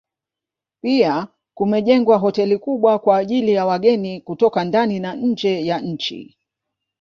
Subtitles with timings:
[0.81, 6.37] Pia kumejengwa hoteli kubwa kwa ajili ya wageni kutoka ndani na nje ya nchi